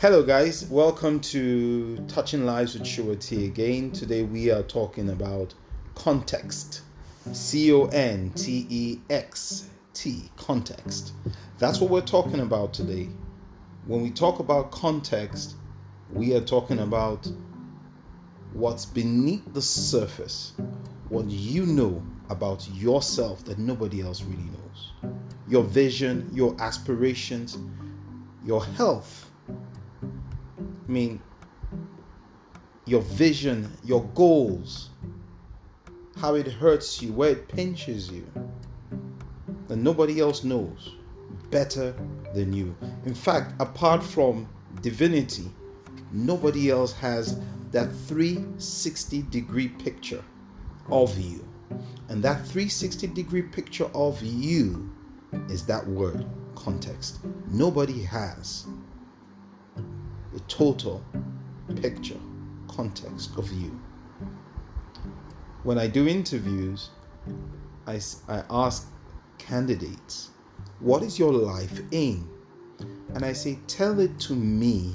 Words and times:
Hello, 0.00 0.22
guys. 0.22 0.64
Welcome 0.64 1.20
to 1.20 1.98
Touching 2.08 2.46
Lives 2.46 2.72
with 2.72 2.86
Shua 2.86 3.16
T 3.16 3.44
again. 3.44 3.92
Today 3.92 4.22
we 4.22 4.50
are 4.50 4.62
talking 4.62 5.10
about 5.10 5.52
context. 5.94 6.80
C 7.32 7.70
O 7.70 7.84
N 7.84 8.30
T 8.34 8.66
E 8.70 9.00
X 9.10 9.68
T. 9.92 10.22
Context. 10.38 11.12
That's 11.58 11.82
what 11.82 11.90
we're 11.90 12.00
talking 12.00 12.40
about 12.40 12.72
today. 12.72 13.10
When 13.84 14.00
we 14.00 14.10
talk 14.10 14.38
about 14.38 14.70
context, 14.70 15.56
we 16.10 16.34
are 16.34 16.40
talking 16.40 16.78
about 16.78 17.30
what's 18.54 18.86
beneath 18.86 19.52
the 19.52 19.60
surface, 19.60 20.54
what 21.10 21.26
you 21.26 21.66
know 21.66 22.02
about 22.30 22.66
yourself 22.70 23.44
that 23.44 23.58
nobody 23.58 24.00
else 24.00 24.22
really 24.22 24.48
knows. 24.48 24.92
Your 25.46 25.62
vision, 25.62 26.30
your 26.32 26.56
aspirations, 26.58 27.58
your 28.46 28.64
health 28.64 29.29
I 30.90 30.92
mean, 30.92 31.20
your 32.84 33.02
vision, 33.02 33.70
your 33.84 34.02
goals, 34.06 34.90
how 36.16 36.34
it 36.34 36.48
hurts 36.48 37.00
you, 37.00 37.12
where 37.12 37.30
it 37.30 37.46
pinches 37.46 38.10
you, 38.10 38.26
that 39.68 39.76
nobody 39.76 40.20
else 40.20 40.42
knows 40.42 40.96
better 41.48 41.94
than 42.34 42.52
you. 42.52 42.76
In 43.06 43.14
fact, 43.14 43.54
apart 43.60 44.02
from 44.02 44.48
divinity, 44.82 45.48
nobody 46.10 46.70
else 46.70 46.92
has 46.94 47.38
that 47.70 47.92
360 48.08 49.22
degree 49.30 49.68
picture 49.68 50.24
of 50.90 51.16
you. 51.16 51.46
And 52.08 52.20
that 52.24 52.38
360 52.48 53.06
degree 53.06 53.42
picture 53.42 53.88
of 53.94 54.20
you 54.24 54.92
is 55.48 55.64
that 55.66 55.86
word 55.86 56.26
context. 56.56 57.20
Nobody 57.46 58.02
has 58.02 58.66
the 60.32 60.40
total 60.40 61.02
picture, 61.76 62.20
context 62.68 63.36
of 63.36 63.50
you. 63.52 63.78
When 65.62 65.78
I 65.78 65.86
do 65.86 66.08
interviews, 66.08 66.90
I, 67.86 68.00
I 68.28 68.42
ask 68.50 68.88
candidates, 69.38 70.30
What 70.80 71.02
is 71.02 71.18
your 71.18 71.32
life 71.32 71.80
aim? 71.92 72.28
And 73.14 73.24
I 73.24 73.32
say, 73.32 73.58
Tell 73.66 73.98
it 74.00 74.18
to 74.20 74.34
me 74.34 74.94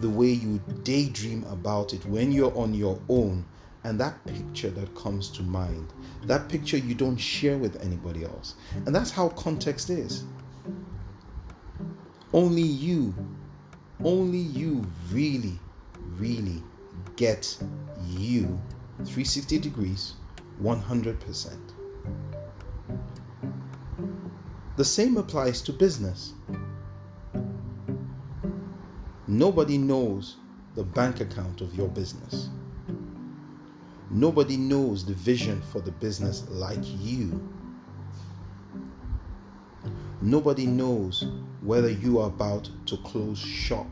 the 0.00 0.08
way 0.08 0.28
you 0.28 0.60
daydream 0.82 1.44
about 1.44 1.92
it 1.92 2.04
when 2.06 2.30
you're 2.30 2.56
on 2.56 2.74
your 2.74 3.00
own 3.08 3.44
and 3.84 3.98
that 3.98 4.24
picture 4.26 4.70
that 4.70 4.94
comes 4.94 5.28
to 5.30 5.42
mind, 5.42 5.92
that 6.24 6.48
picture 6.48 6.76
you 6.76 6.94
don't 6.94 7.16
share 7.16 7.58
with 7.58 7.82
anybody 7.82 8.24
else. 8.24 8.54
And 8.86 8.94
that's 8.94 9.10
how 9.10 9.30
context 9.30 9.90
is. 9.90 10.24
Only 12.32 12.62
you 12.62 13.14
only 14.04 14.38
you 14.38 14.84
really, 15.10 15.58
really 16.16 16.62
get 17.16 17.56
you 18.06 18.60
360 19.04 19.58
degrees 19.58 20.14
100%. 20.60 21.56
The 24.76 24.84
same 24.84 25.16
applies 25.16 25.62
to 25.62 25.72
business. 25.72 26.32
Nobody 29.28 29.78
knows 29.78 30.36
the 30.74 30.82
bank 30.82 31.20
account 31.20 31.60
of 31.60 31.74
your 31.74 31.88
business. 31.88 32.48
Nobody 34.10 34.56
knows 34.56 35.04
the 35.04 35.14
vision 35.14 35.62
for 35.72 35.80
the 35.80 35.92
business 35.92 36.46
like 36.48 36.80
you. 36.82 37.48
Nobody 40.22 40.66
knows 40.66 41.26
whether 41.62 41.90
you 41.90 42.20
are 42.20 42.28
about 42.28 42.70
to 42.86 42.96
close 42.98 43.38
shop. 43.38 43.88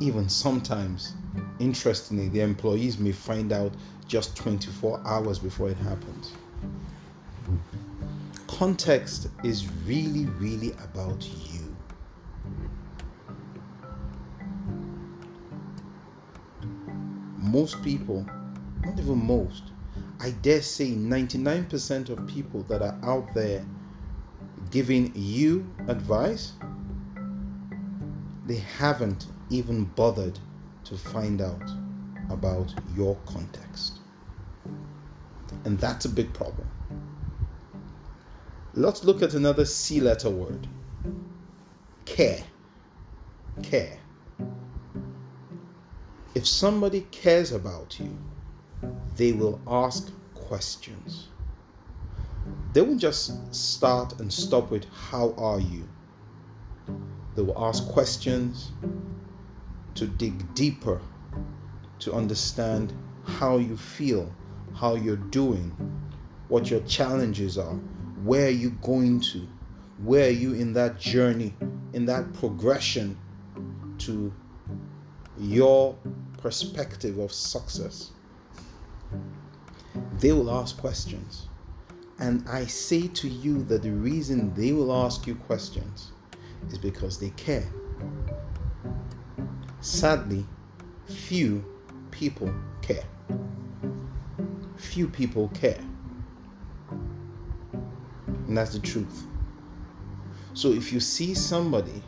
Even 0.00 0.28
sometimes, 0.28 1.14
interestingly, 1.60 2.28
the 2.28 2.40
employees 2.40 2.98
may 2.98 3.12
find 3.12 3.52
out 3.52 3.72
just 4.08 4.36
24 4.36 5.00
hours 5.04 5.38
before 5.38 5.70
it 5.70 5.76
happens. 5.76 6.32
Context 8.48 9.28
is 9.44 9.70
really, 9.86 10.26
really 10.40 10.72
about 10.72 11.24
you. 11.24 11.76
Most 17.38 17.80
people, 17.84 18.26
not 18.84 18.98
even 18.98 19.24
most, 19.24 19.70
I 20.18 20.30
dare 20.30 20.62
say 20.62 20.90
99% 20.90 22.08
of 22.08 22.26
people 22.26 22.64
that 22.64 22.82
are 22.82 22.98
out 23.04 23.32
there 23.32 23.64
giving 24.76 25.10
you 25.14 25.66
advice, 25.88 26.52
they 28.44 28.58
haven't 28.58 29.28
even 29.48 29.84
bothered 29.84 30.38
to 30.84 30.94
find 30.98 31.40
out 31.40 31.70
about 32.28 32.74
your 32.94 33.16
context. 33.24 34.00
And 35.64 35.78
that's 35.78 36.04
a 36.04 36.10
big 36.10 36.30
problem. 36.34 36.68
Let's 38.74 39.02
look 39.02 39.22
at 39.22 39.32
another 39.32 39.64
C 39.64 39.98
letter 39.98 40.28
word 40.28 40.68
care. 42.04 42.44
Care. 43.62 43.98
If 46.34 46.46
somebody 46.46 47.06
cares 47.12 47.50
about 47.50 47.98
you, 47.98 48.14
they 49.16 49.32
will 49.32 49.58
ask 49.66 50.12
questions. 50.34 51.28
They 52.76 52.82
won't 52.82 53.00
just 53.00 53.54
start 53.54 54.20
and 54.20 54.30
stop 54.30 54.70
with, 54.70 54.84
How 54.92 55.32
are 55.38 55.58
you? 55.58 55.88
They 57.34 57.40
will 57.40 57.58
ask 57.64 57.88
questions 57.88 58.70
to 59.94 60.06
dig 60.06 60.54
deeper, 60.54 61.00
to 62.00 62.12
understand 62.12 62.92
how 63.24 63.56
you 63.56 63.78
feel, 63.78 64.30
how 64.74 64.94
you're 64.94 65.16
doing, 65.16 65.74
what 66.48 66.70
your 66.70 66.80
challenges 66.80 67.56
are, 67.56 67.76
where 68.22 68.48
are 68.48 68.58
you 68.64 68.72
going 68.82 69.20
to, 69.32 69.48
where 70.04 70.26
are 70.26 70.38
you 70.44 70.52
in 70.52 70.74
that 70.74 71.00
journey, 71.00 71.54
in 71.94 72.04
that 72.04 72.30
progression 72.34 73.16
to 74.00 74.30
your 75.38 75.96
perspective 76.42 77.16
of 77.16 77.32
success. 77.32 78.10
They 80.18 80.32
will 80.32 80.50
ask 80.50 80.76
questions. 80.76 81.48
And 82.18 82.48
I 82.48 82.64
say 82.66 83.08
to 83.08 83.28
you 83.28 83.62
that 83.64 83.82
the 83.82 83.90
reason 83.90 84.54
they 84.54 84.72
will 84.72 84.92
ask 84.92 85.26
you 85.26 85.34
questions 85.34 86.12
is 86.70 86.78
because 86.78 87.18
they 87.18 87.30
care. 87.30 87.68
Sadly, 89.80 90.46
few 91.06 91.64
people 92.10 92.52
care. 92.80 93.04
Few 94.76 95.08
people 95.08 95.48
care. 95.48 95.80
And 98.46 98.56
that's 98.56 98.72
the 98.72 98.78
truth. 98.78 99.26
So 100.54 100.72
if 100.72 100.92
you 100.92 101.00
see 101.00 101.34
somebody 101.34 102.02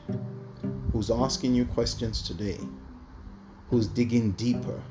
who's 0.92 1.10
asking 1.10 1.54
you 1.54 1.66
questions 1.66 2.22
today, 2.22 2.58
who's 3.69 3.86
digging 3.86 4.32
deeper, 4.32 4.82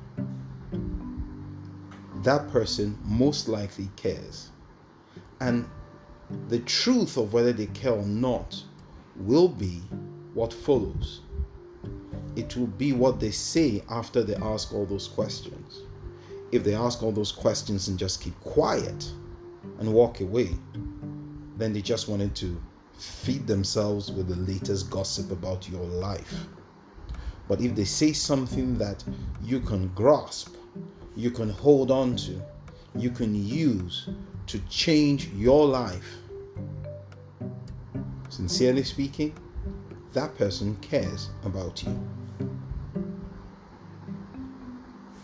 that 2.23 2.49
person 2.51 2.97
most 3.03 3.47
likely 3.47 3.89
cares. 3.95 4.51
And 5.39 5.69
the 6.49 6.59
truth 6.59 7.17
of 7.17 7.33
whether 7.33 7.53
they 7.53 7.67
care 7.67 7.93
or 7.93 8.05
not 8.05 8.63
will 9.15 9.47
be 9.47 9.81
what 10.33 10.53
follows. 10.53 11.21
It 12.35 12.55
will 12.55 12.67
be 12.67 12.93
what 12.93 13.19
they 13.19 13.31
say 13.31 13.83
after 13.89 14.23
they 14.23 14.35
ask 14.35 14.73
all 14.73 14.85
those 14.85 15.07
questions. 15.07 15.81
If 16.51 16.63
they 16.63 16.75
ask 16.75 17.01
all 17.01 17.11
those 17.11 17.31
questions 17.31 17.87
and 17.87 17.97
just 17.97 18.21
keep 18.21 18.39
quiet 18.41 19.11
and 19.79 19.93
walk 19.93 20.21
away, 20.21 20.51
then 21.57 21.73
they 21.73 21.81
just 21.81 22.07
wanted 22.07 22.35
to 22.35 22.61
feed 22.97 23.47
themselves 23.47 24.11
with 24.11 24.27
the 24.27 24.35
latest 24.51 24.89
gossip 24.89 25.31
about 25.31 25.69
your 25.69 25.83
life. 25.83 26.45
But 27.47 27.61
if 27.61 27.75
they 27.75 27.85
say 27.85 28.13
something 28.13 28.77
that 28.77 29.03
you 29.43 29.59
can 29.59 29.87
grasp, 29.89 30.55
you 31.15 31.31
can 31.31 31.49
hold 31.49 31.91
on 31.91 32.15
to, 32.17 32.41
you 32.95 33.09
can 33.09 33.33
use 33.35 34.09
to 34.47 34.59
change 34.69 35.27
your 35.29 35.65
life, 35.65 36.15
sincerely 38.29 38.83
speaking, 38.83 39.37
that 40.13 40.35
person 40.37 40.75
cares 40.77 41.29
about 41.43 41.83
you. 41.83 42.07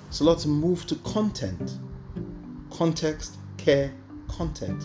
So 0.10 0.26
let's 0.26 0.46
move 0.46 0.86
to 0.88 0.96
content. 0.98 1.80
Context, 2.70 3.38
care, 3.58 3.92
content. 4.28 4.84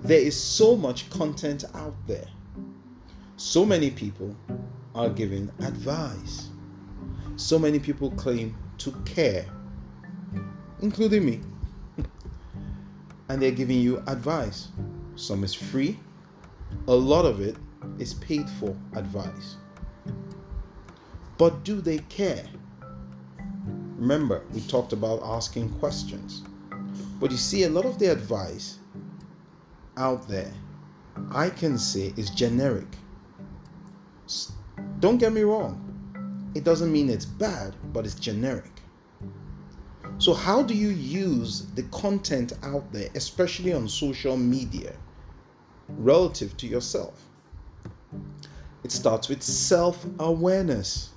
There 0.00 0.20
is 0.20 0.38
so 0.38 0.76
much 0.76 1.08
content 1.08 1.64
out 1.74 1.94
there. 2.06 2.28
So 3.36 3.64
many 3.64 3.90
people 3.90 4.36
are 4.94 5.08
giving 5.08 5.50
advice. 5.60 6.50
So 7.36 7.58
many 7.58 7.78
people 7.78 8.10
claim 8.10 8.56
to 8.78 8.92
care, 9.04 9.46
including 10.80 11.24
me. 11.24 11.40
and 13.28 13.40
they're 13.40 13.50
giving 13.50 13.80
you 13.80 14.02
advice. 14.06 14.68
Some 15.16 15.44
is 15.44 15.54
free, 15.54 15.98
a 16.86 16.94
lot 16.94 17.24
of 17.24 17.40
it 17.40 17.56
is 17.98 18.14
paid 18.14 18.48
for 18.48 18.76
advice. 18.94 19.56
But 21.36 21.64
do 21.64 21.80
they 21.80 21.98
care? 21.98 22.44
Remember, 23.96 24.44
we 24.52 24.60
talked 24.62 24.92
about 24.92 25.20
asking 25.22 25.70
questions. 25.78 26.42
But 27.20 27.30
you 27.30 27.36
see, 27.36 27.64
a 27.64 27.68
lot 27.68 27.84
of 27.84 27.98
the 27.98 28.10
advice 28.10 28.78
out 29.96 30.28
there, 30.28 30.52
I 31.32 31.50
can 31.50 31.78
say, 31.78 32.12
is 32.16 32.30
generic. 32.30 32.86
Don't 35.00 35.18
get 35.18 35.32
me 35.32 35.42
wrong, 35.42 35.84
it 36.54 36.64
doesn't 36.64 36.92
mean 36.92 37.08
it's 37.10 37.24
bad, 37.24 37.74
but 37.92 38.04
it's 38.04 38.14
generic. 38.14 38.77
So, 40.18 40.34
how 40.34 40.62
do 40.62 40.74
you 40.74 40.88
use 40.88 41.66
the 41.76 41.84
content 41.84 42.52
out 42.64 42.92
there, 42.92 43.08
especially 43.14 43.72
on 43.72 43.88
social 43.88 44.36
media, 44.36 44.96
relative 45.88 46.56
to 46.56 46.66
yourself? 46.66 47.22
It 48.82 48.90
starts 48.90 49.28
with 49.28 49.44
self 49.44 50.04
awareness. 50.18 51.10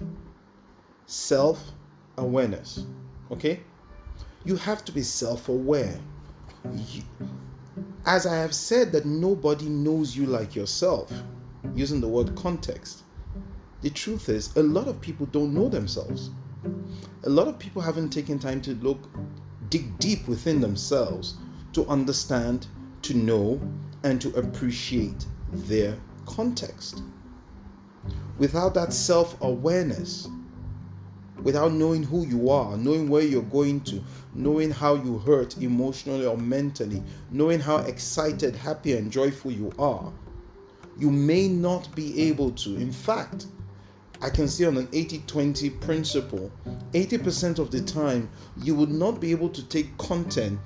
Self 1.07 1.71
awareness. 2.17 2.85
Okay? 3.31 3.61
You 4.43 4.55
have 4.57 4.85
to 4.85 4.91
be 4.91 5.01
self 5.01 5.49
aware. 5.49 5.99
As 8.05 8.27
I 8.27 8.35
have 8.35 8.53
said, 8.53 8.91
that 8.91 9.05
nobody 9.05 9.67
knows 9.67 10.15
you 10.15 10.27
like 10.27 10.55
yourself, 10.55 11.11
using 11.73 12.01
the 12.01 12.07
word 12.07 12.35
context. 12.35 13.01
The 13.81 13.89
truth 13.89 14.29
is, 14.29 14.55
a 14.55 14.61
lot 14.61 14.87
of 14.87 15.01
people 15.01 15.25
don't 15.25 15.55
know 15.55 15.69
themselves. 15.69 16.29
A 17.23 17.29
lot 17.29 17.47
of 17.47 17.59
people 17.59 17.81
haven't 17.81 18.09
taken 18.09 18.39
time 18.39 18.61
to 18.61 18.75
look, 18.75 19.09
dig 19.69 19.97
deep 19.99 20.27
within 20.27 20.59
themselves 20.61 21.35
to 21.73 21.85
understand, 21.87 22.67
to 23.03 23.13
know, 23.13 23.59
and 24.03 24.19
to 24.21 24.29
appreciate 24.35 25.25
their 25.51 25.97
context. 26.25 27.03
Without 28.37 28.73
that 28.73 28.93
self 28.93 29.39
awareness, 29.41 30.27
without 31.43 31.71
knowing 31.71 32.03
who 32.03 32.25
you 32.25 32.49
are, 32.49 32.77
knowing 32.77 33.09
where 33.09 33.23
you're 33.23 33.41
going 33.43 33.81
to, 33.81 34.01
knowing 34.33 34.71
how 34.71 34.95
you 34.95 35.17
hurt 35.19 35.57
emotionally 35.57 36.25
or 36.25 36.37
mentally, 36.37 37.01
knowing 37.31 37.59
how 37.59 37.77
excited, 37.77 38.55
happy, 38.55 38.93
and 38.93 39.11
joyful 39.11 39.51
you 39.51 39.71
are, 39.79 40.11
you 40.97 41.09
may 41.09 41.47
not 41.47 41.93
be 41.95 42.19
able 42.29 42.51
to. 42.51 42.75
In 42.75 42.91
fact, 42.91 43.47
I 44.23 44.29
can 44.29 44.47
see 44.47 44.65
on 44.65 44.77
an 44.77 44.87
80 44.93 45.23
20 45.25 45.69
principle, 45.71 46.51
80% 46.93 47.57
of 47.57 47.71
the 47.71 47.81
time, 47.81 48.29
you 48.61 48.75
would 48.75 48.91
not 48.91 49.19
be 49.19 49.31
able 49.31 49.49
to 49.49 49.67
take 49.67 49.97
content 49.97 50.59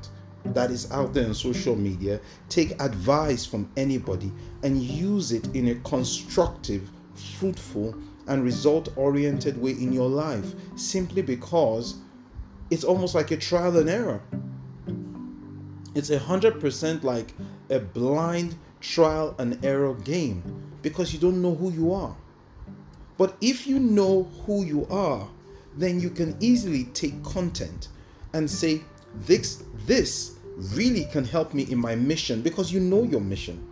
that 0.45 0.69
is 0.69 0.91
out 0.91 1.13
there 1.13 1.25
on 1.25 1.33
social 1.33 1.75
media, 1.75 2.19
take 2.49 2.79
advice 2.81 3.45
from 3.45 3.69
anybody, 3.77 4.31
and 4.63 4.81
use 4.81 5.31
it 5.31 5.47
in 5.55 5.69
a 5.69 5.75
constructive, 5.75 6.91
fruitful, 7.15 7.95
and 8.27 8.43
result 8.43 8.89
oriented 8.97 9.59
way 9.59 9.71
in 9.71 9.93
your 9.93 10.09
life 10.09 10.53
simply 10.75 11.21
because 11.21 11.95
it's 12.69 12.83
almost 12.83 13.15
like 13.15 13.31
a 13.31 13.37
trial 13.37 13.77
and 13.77 13.89
error. 13.89 14.21
It's 15.93 16.09
a 16.09 16.19
hundred 16.19 16.59
percent 16.59 17.03
like 17.03 17.33
a 17.69 17.79
blind 17.79 18.55
trial 18.81 19.33
and 19.39 19.63
error 19.63 19.93
game 19.93 20.43
because 20.81 21.13
you 21.13 21.19
don't 21.19 21.41
know 21.41 21.55
who 21.55 21.71
you 21.71 21.93
are. 21.93 22.15
But 23.17 23.37
if 23.41 23.65
you 23.65 23.79
know 23.79 24.23
who 24.45 24.65
you 24.65 24.87
are, 24.89 25.27
then 25.75 25.99
you 25.99 26.09
can 26.09 26.37
easily 26.39 26.85
take 26.85 27.23
content 27.23 27.89
and 28.33 28.49
say, 28.49 28.81
This, 29.13 29.63
this 29.85 30.35
really 30.57 31.05
can 31.05 31.25
help 31.25 31.53
me 31.53 31.63
in 31.63 31.77
my 31.77 31.95
mission 31.95 32.41
because 32.41 32.71
you 32.71 32.79
know 32.79 33.03
your 33.03 33.21
mission. 33.21 33.69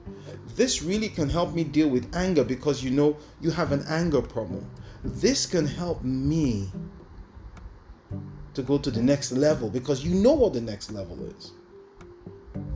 This 0.55 0.83
really 0.83 1.09
can 1.09 1.29
help 1.29 1.53
me 1.53 1.63
deal 1.63 1.89
with 1.89 2.15
anger 2.15 2.43
because 2.43 2.83
you 2.83 2.91
know 2.91 3.17
you 3.41 3.51
have 3.51 3.71
an 3.71 3.83
anger 3.87 4.21
problem. 4.21 4.69
This 5.03 5.45
can 5.45 5.65
help 5.65 6.03
me 6.03 6.69
to 8.53 8.61
go 8.61 8.77
to 8.77 8.91
the 8.91 9.01
next 9.01 9.31
level 9.31 9.69
because 9.69 10.05
you 10.05 10.13
know 10.13 10.33
what 10.33 10.53
the 10.53 10.61
next 10.61 10.91
level 10.91 11.25
is. 11.25 11.51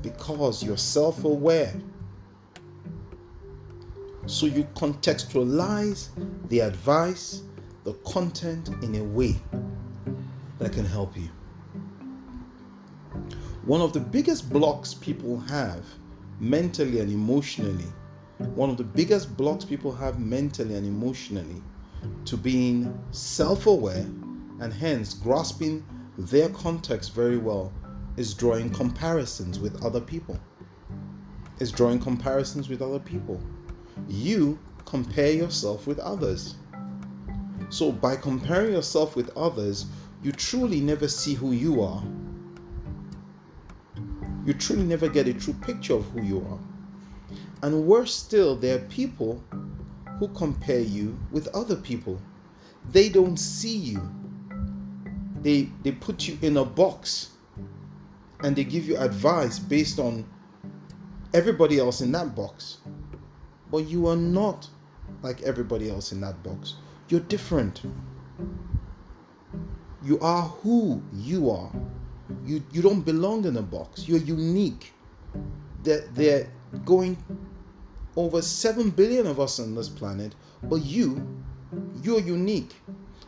Because 0.01 0.63
you're 0.63 0.77
self 0.77 1.23
aware 1.23 1.73
so 4.27 4.45
you 4.45 4.65
contextualize 4.75 6.09
the 6.50 6.59
advice, 6.59 7.44
the 7.85 7.94
content 8.06 8.68
in 8.83 8.95
a 8.95 9.03
way 9.03 9.38
that 10.59 10.74
can 10.74 10.85
help 10.85 11.15
you. 11.15 11.29
One 13.63 13.79
of 13.79 13.94
the 13.94 14.01
biggest 14.01 14.50
blocks 14.50 14.94
people 14.94 15.39
have 15.39 15.85
mentally 16.41 17.00
and 17.00 17.09
emotionally, 17.09 17.88
one 18.38 18.69
of 18.69 18.75
the 18.75 18.83
biggest 18.83 19.35
blocks 19.38 19.63
people 19.63 19.94
have 19.94 20.19
mentally 20.19 20.75
and 20.75 20.85
emotionally 20.85 21.63
to 22.25 22.35
being 22.35 23.01
self 23.12 23.65
aware 23.65 24.06
and 24.59 24.73
hence 24.73 25.13
grasping 25.13 25.85
their 26.18 26.50
context 26.50 27.15
very 27.15 27.38
well 27.38 27.71
is 28.18 28.33
drawing 28.33 28.71
comparisons 28.71 29.57
with 29.59 29.85
other 29.85 30.01
people. 30.01 30.38
Is 31.59 31.71
drawing 31.71 32.00
comparisons 32.00 32.68
with 32.68 32.81
other 32.81 33.00
people 33.00 33.41
you 34.07 34.59
compare 34.85 35.31
yourself 35.31 35.88
with 35.88 35.99
others. 35.99 36.55
So, 37.69 37.91
by 37.91 38.15
comparing 38.15 38.73
yourself 38.73 39.15
with 39.15 39.29
others, 39.35 39.88
you 40.23 40.31
truly 40.31 40.79
never 40.79 41.07
see 41.07 41.33
who 41.33 41.51
you 41.51 41.81
are. 41.81 42.03
You 44.45 44.53
truly 44.53 44.83
never 44.83 45.09
get 45.09 45.27
a 45.27 45.33
true 45.33 45.53
picture 45.55 45.94
of 45.94 46.05
who 46.11 46.21
you 46.21 46.39
are. 46.49 46.59
And 47.61 47.85
worse 47.85 48.13
still, 48.13 48.55
there 48.55 48.77
are 48.77 48.85
people 48.88 49.44
who 50.19 50.27
compare 50.29 50.79
you 50.79 51.17
with 51.31 51.47
other 51.49 51.75
people. 51.75 52.21
They 52.89 53.09
don't 53.09 53.38
see 53.38 53.75
you. 53.75 54.09
They 55.41 55.69
they 55.83 55.91
put 55.91 56.27
you 56.27 56.38
in 56.41 56.57
a 56.57 56.65
box 56.65 57.31
and 58.41 58.55
they 58.55 58.63
give 58.63 58.88
you 58.88 58.97
advice 58.97 59.59
based 59.59 59.99
on 59.99 60.25
everybody 61.33 61.79
else 61.79 62.01
in 62.01 62.11
that 62.13 62.35
box. 62.35 62.77
But 63.71 63.87
you 63.87 64.07
are 64.07 64.15
not 64.15 64.67
like 65.21 65.41
everybody 65.41 65.89
else 65.89 66.11
in 66.11 66.21
that 66.21 66.41
box. 66.43 66.75
You're 67.09 67.21
different. 67.21 67.81
You 70.03 70.19
are 70.19 70.43
who 70.43 71.01
you 71.13 71.49
are. 71.49 71.71
You 72.45 72.63
you 72.71 72.81
don't 72.81 73.01
belong 73.01 73.45
in 73.45 73.57
a 73.57 73.61
box. 73.61 74.07
You're 74.07 74.19
unique. 74.19 74.93
That 75.83 76.13
they're 76.15 76.49
going 76.85 77.17
over 78.15 78.41
7 78.41 78.89
billion 78.89 79.27
of 79.27 79.39
us 79.39 79.59
on 79.59 79.75
this 79.75 79.89
planet, 79.89 80.35
but 80.63 80.77
you 80.77 81.25
you're 82.01 82.21
unique. 82.21 82.75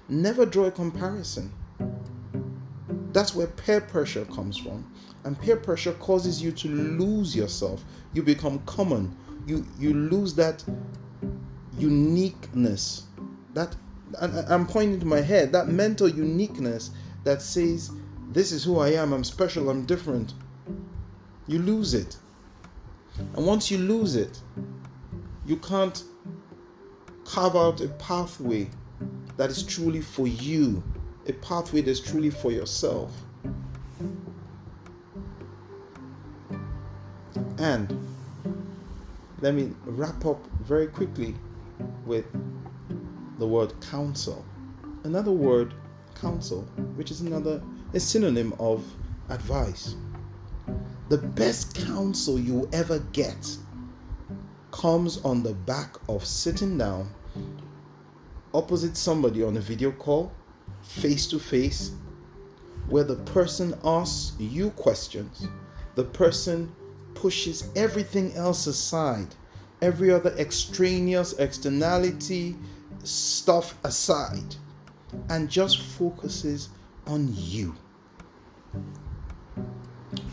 Never 0.08 0.46
draw 0.46 0.66
a 0.66 0.72
comparison. 0.72 1.54
That's 3.12 3.34
where 3.34 3.48
peer 3.48 3.82
pressure 3.82 4.26
comes 4.26 4.58
from. 4.58 4.92
And 5.24 5.40
peer 5.40 5.56
pressure 5.58 5.94
causes 5.94 6.42
you 6.42 6.52
to 6.54 6.68
lose 6.68 7.36
yourself. 7.36 7.84
You 8.14 8.24
become 8.24 8.60
common 8.60 9.16
you 9.46 9.66
you 9.78 9.94
lose 9.94 10.34
that 10.36 10.64
uniqueness 11.78 13.04
that 13.54 13.76
i'm 14.22 14.66
pointing 14.66 15.00
to 15.00 15.06
my 15.06 15.22
head 15.22 15.52
that 15.52 15.68
mental 15.68 16.08
uniqueness 16.08 16.92
that 17.24 17.42
says 17.42 17.92
this 18.32 18.52
is 18.52 18.64
who 18.64 18.80
i 18.80 18.90
am 18.90 19.14
i'm 19.14 19.24
special 19.24 19.70
i'm 19.70 19.86
different. 19.86 20.34
You 21.48 21.58
lose 21.58 21.96
it. 21.96 22.16
And 23.18 23.46
once 23.46 23.72
you 23.72 23.80
lose 23.80 24.16
it 24.16 24.40
you 25.46 25.58
can't 25.58 26.04
carve 27.26 27.56
out 27.56 27.82
a 27.82 27.88
pathway 27.88 28.70
that 29.38 29.50
is 29.50 29.64
truly 29.64 30.02
for 30.02 30.28
you 30.28 30.84
a 31.28 31.34
pathway 31.34 31.82
that's 31.82 32.00
truly 32.00 32.30
for 32.30 32.52
yourself. 32.52 33.12
And 37.58 38.08
let 39.42 39.54
me 39.54 39.74
wrap 39.86 40.26
up 40.26 40.46
very 40.62 40.88
quickly 40.88 41.36
with 42.06 42.26
the 43.38 43.48
word 43.48 43.74
counsel. 43.82 44.46
Another 45.04 45.32
word, 45.32 45.74
counsel, 46.16 46.62
which 46.96 47.12
is 47.12 47.22
another 47.22 47.62
a 47.94 48.00
synonym 48.00 48.54
of 48.60 48.86
advice. 49.30 49.96
The 51.10 51.18
best 51.18 51.76
counsel 51.88 52.38
you 52.40 52.70
ever 52.74 53.00
get 53.14 53.58
comes 54.72 55.18
on 55.26 55.42
the 55.42 55.54
back 55.54 55.96
of 56.08 56.26
sitting 56.26 56.78
down 56.78 57.10
opposite 58.54 58.98
somebody 58.98 59.44
on 59.44 59.58
a 59.58 59.62
video 59.62 59.92
call, 59.92 60.32
face 60.82 61.28
to 61.28 61.40
face, 61.40 61.92
where 62.90 63.04
the 63.04 63.16
person 63.16 63.74
asks 63.84 64.36
you 64.40 64.72
questions, 64.72 65.48
the 65.96 66.04
person 66.04 66.74
pushes 67.20 67.70
everything 67.76 68.34
else 68.36 68.66
aside, 68.66 69.36
every 69.82 70.10
other 70.10 70.34
extraneous 70.38 71.34
externality 71.34 72.56
stuff 73.04 73.78
aside, 73.84 74.56
and 75.30 75.50
just 75.50 75.82
focuses 75.82 76.70
on 77.08 77.28
you. 77.34 77.76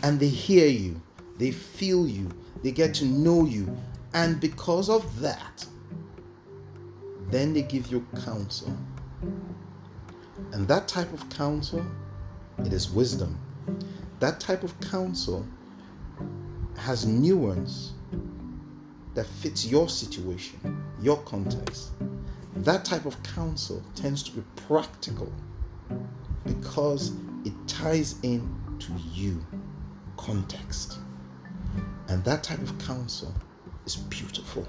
And 0.04 0.20
they 0.20 0.28
hear 0.28 0.68
you, 0.68 1.02
they 1.38 1.50
feel 1.50 2.06
you, 2.06 2.30
they 2.62 2.70
get 2.70 2.94
to 2.94 3.04
know 3.04 3.44
you, 3.44 3.76
and 4.14 4.40
because 4.40 4.88
of 4.88 5.20
that, 5.20 5.66
then 7.30 7.52
they 7.52 7.62
give 7.62 7.88
you 7.88 8.06
counsel. 8.24 8.72
And 10.52 10.68
that 10.68 10.86
type 10.86 11.12
of 11.12 11.28
counsel, 11.30 11.84
it 12.58 12.72
is 12.72 12.88
wisdom. 12.88 13.40
That 14.20 14.38
type 14.38 14.62
of 14.62 14.78
counsel 14.80 15.44
has 16.78 17.06
nuance 17.06 17.92
that 19.14 19.26
fits 19.26 19.66
your 19.66 19.88
situation, 19.88 20.82
your 21.00 21.16
context. 21.22 21.90
That 22.56 22.84
type 22.84 23.06
of 23.06 23.20
counsel 23.22 23.82
tends 23.94 24.22
to 24.24 24.32
be 24.32 24.42
practical 24.66 25.32
because 26.44 27.12
it 27.44 27.52
ties 27.66 28.16
in 28.22 28.48
to 28.78 28.92
you, 29.12 29.44
context. 30.16 30.98
And 32.08 32.22
that 32.24 32.42
type 32.42 32.60
of 32.60 32.78
counsel 32.78 33.34
is 33.84 33.96
beautiful. 33.96 34.66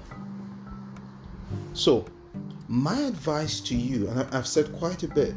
So, 1.72 2.04
my 2.68 2.98
advice 3.00 3.60
to 3.60 3.74
you, 3.74 4.08
and 4.08 4.20
I've 4.34 4.46
said 4.46 4.72
quite 4.74 5.02
a 5.02 5.08
bit, 5.08 5.34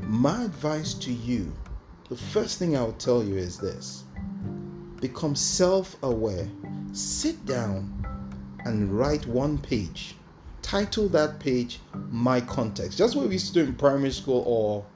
my 0.00 0.44
advice 0.44 0.94
to 0.94 1.12
you, 1.12 1.52
the 2.08 2.16
first 2.16 2.58
thing 2.58 2.76
I'll 2.76 2.92
tell 2.92 3.22
you 3.22 3.36
is 3.36 3.58
this 3.58 4.04
become 5.02 5.34
self 5.36 5.96
aware. 6.02 6.48
Sit 6.92 7.44
down 7.44 8.06
and 8.64 8.90
write 8.96 9.26
one 9.26 9.58
page. 9.58 10.14
Title 10.62 11.08
that 11.08 11.40
page 11.40 11.80
My 12.10 12.40
Context. 12.40 12.96
Just 12.96 13.16
what 13.16 13.26
we 13.26 13.32
used 13.32 13.48
to 13.48 13.52
do 13.52 13.68
in 13.68 13.74
primary 13.74 14.12
school 14.12 14.44
or 14.46 14.86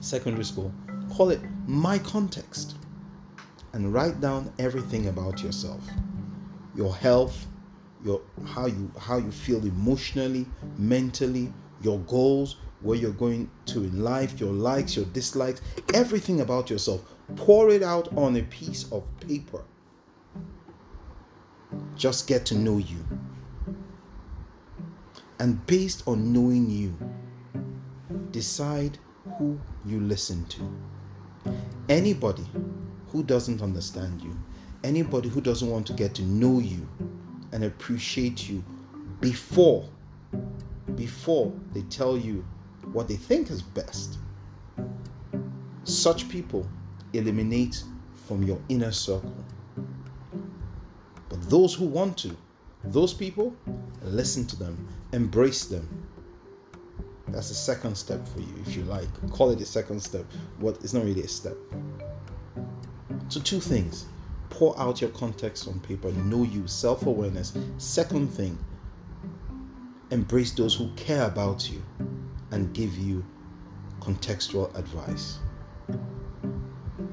secondary 0.00 0.44
school. 0.44 0.74
Call 1.10 1.30
it 1.30 1.40
My 1.66 1.98
Context. 1.98 2.74
And 3.72 3.94
write 3.94 4.20
down 4.20 4.52
everything 4.58 5.08
about 5.08 5.42
yourself 5.42 5.82
your 6.74 6.94
health, 6.94 7.46
your 8.04 8.20
how 8.46 8.66
you 8.66 8.90
how 8.98 9.16
you 9.16 9.30
feel 9.30 9.58
emotionally, 9.64 10.46
mentally, 10.76 11.52
your 11.82 11.98
goals, 12.00 12.56
where 12.80 12.96
you're 12.96 13.10
going 13.10 13.50
to 13.66 13.84
in 13.84 14.02
life, 14.02 14.38
your 14.40 14.52
likes, 14.52 14.96
your 14.96 15.06
dislikes, 15.06 15.60
everything 15.94 16.40
about 16.40 16.70
yourself. 16.70 17.02
Pour 17.36 17.70
it 17.70 17.82
out 17.82 18.16
on 18.16 18.36
a 18.36 18.42
piece 18.42 18.90
of 18.92 19.04
paper. 19.20 19.64
Just 21.96 22.26
get 22.26 22.46
to 22.46 22.54
know 22.54 22.78
you. 22.78 23.04
And 25.38 25.64
based 25.66 26.06
on 26.06 26.32
knowing 26.32 26.70
you, 26.70 26.96
decide 28.30 28.98
who 29.38 29.60
you 29.84 30.00
listen 30.00 30.44
to. 30.46 31.52
Anybody 31.88 32.46
who 33.08 33.22
doesn't 33.22 33.62
understand 33.62 34.22
you, 34.22 34.36
anybody 34.84 35.28
who 35.28 35.40
doesn't 35.40 35.68
want 35.68 35.86
to 35.86 35.92
get 35.92 36.14
to 36.16 36.22
know 36.22 36.60
you 36.60 36.88
and 37.52 37.64
appreciate 37.64 38.48
you 38.48 38.64
before 39.20 39.88
before 40.94 41.52
they 41.72 41.82
tell 41.82 42.16
you 42.16 42.44
what 42.92 43.08
they 43.08 43.16
think 43.16 43.50
is 43.50 43.62
best. 43.62 44.18
Such 45.84 46.28
people 46.28 46.68
eliminate 47.12 47.82
from 48.26 48.42
your 48.42 48.60
inner 48.68 48.92
circle. 48.92 49.44
But 51.28 51.42
those 51.48 51.74
who 51.74 51.86
want 51.86 52.16
to, 52.18 52.36
those 52.84 53.14
people, 53.14 53.54
listen 54.02 54.46
to 54.46 54.56
them, 54.56 54.88
embrace 55.12 55.64
them. 55.66 56.06
That's 57.28 57.48
the 57.48 57.54
second 57.54 57.96
step 57.96 58.26
for 58.26 58.40
you, 58.40 58.54
if 58.66 58.74
you 58.76 58.84
like. 58.84 59.08
Call 59.30 59.50
it 59.50 59.60
a 59.60 59.66
second 59.66 60.00
step. 60.00 60.24
What 60.58 60.76
it's 60.82 60.94
not 60.94 61.04
really 61.04 61.22
a 61.22 61.28
step. 61.28 61.56
So 63.28 63.40
two 63.40 63.60
things. 63.60 64.06
Pour 64.50 64.78
out 64.80 65.02
your 65.02 65.10
context 65.10 65.68
on 65.68 65.78
paper, 65.80 66.10
know 66.12 66.42
you, 66.42 66.66
self-awareness. 66.66 67.52
Second 67.76 68.28
thing, 68.28 68.58
embrace 70.10 70.52
those 70.52 70.74
who 70.74 70.90
care 70.96 71.26
about 71.26 71.70
you 71.70 71.82
and 72.50 72.72
give 72.72 72.96
you 72.96 73.24
contextual 74.00 74.74
advice. 74.76 75.38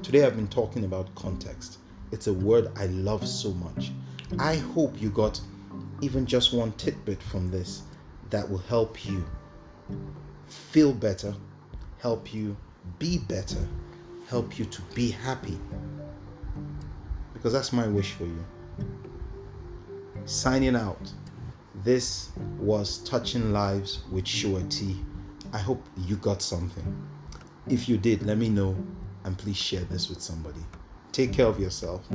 Today 0.02 0.24
I've 0.24 0.36
been 0.36 0.48
talking 0.48 0.84
about 0.84 1.14
context. 1.14 1.78
It's 2.12 2.26
a 2.26 2.32
word 2.32 2.70
I 2.76 2.86
love 2.86 3.26
so 3.26 3.52
much. 3.52 3.92
I 4.38 4.56
hope 4.56 5.00
you 5.00 5.10
got 5.10 5.40
even 6.00 6.26
just 6.26 6.52
one 6.52 6.72
tidbit 6.72 7.22
from 7.22 7.50
this 7.50 7.82
that 8.30 8.48
will 8.48 8.58
help 8.58 9.04
you 9.04 9.24
feel 10.46 10.92
better, 10.92 11.34
help 11.98 12.32
you 12.32 12.56
be 12.98 13.18
better, 13.18 13.68
help 14.28 14.58
you 14.58 14.64
to 14.66 14.82
be 14.94 15.10
happy. 15.10 15.58
Because 17.34 17.52
that's 17.52 17.72
my 17.72 17.86
wish 17.86 18.12
for 18.12 18.24
you. 18.24 18.44
Signing 20.24 20.74
out. 20.74 21.12
This 21.84 22.30
was 22.58 22.98
Touching 22.98 23.52
Lives 23.52 24.00
with 24.10 24.26
Shua 24.26 24.62
T. 24.64 24.96
I 25.56 25.60
hope 25.60 25.82
you 25.96 26.16
got 26.16 26.42
something. 26.42 26.84
If 27.66 27.88
you 27.88 27.96
did, 27.96 28.26
let 28.26 28.36
me 28.36 28.50
know 28.50 28.76
and 29.24 29.38
please 29.38 29.56
share 29.56 29.84
this 29.84 30.10
with 30.10 30.20
somebody. 30.20 30.60
Take 31.12 31.32
care 31.32 31.46
of 31.46 31.58
yourself. 31.58 32.06